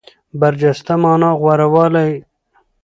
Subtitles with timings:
[0.39, 2.11] برجسته مانا غوره والی.